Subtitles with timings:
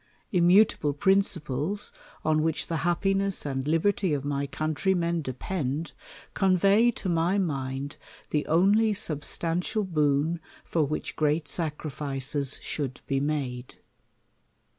[0.31, 1.93] Immutable principles,
[2.25, 5.91] on which the happiness and liberty of my countrymen depend,
[6.33, 7.97] con vey to^my mind
[8.31, 13.75] the only substantial boon for which great sacrifices should be made.